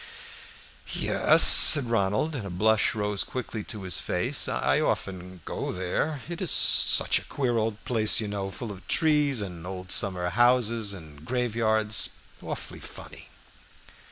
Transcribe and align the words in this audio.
"Yes," 0.95 1.43
said 1.43 1.85
Ronald, 1.85 2.33
and 2.33 2.43
a 2.47 2.49
blush 2.49 2.95
rose 2.95 3.23
quickly 3.23 3.63
to 3.65 3.83
his 3.83 3.99
face, 3.99 4.47
"I 4.47 4.79
often 4.79 5.41
go 5.45 5.71
there. 5.71 6.21
It 6.27 6.41
is 6.41 6.49
such 6.49 7.19
a 7.19 7.25
queer 7.25 7.55
old 7.55 7.85
place, 7.85 8.19
you 8.19 8.27
know, 8.27 8.49
full 8.49 8.71
of 8.71 8.87
trees 8.87 9.43
and 9.43 9.63
old 9.63 9.91
summer 9.91 10.31
houses 10.31 10.91
and 10.91 11.23
graveyards 11.23 12.09
awfully 12.41 12.79
funny." 12.79 13.27